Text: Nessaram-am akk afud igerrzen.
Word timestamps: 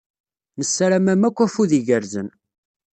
Nessaram-am 0.57 1.21
akk 1.27 1.37
afud 1.45 1.71
igerrzen. 1.79 2.27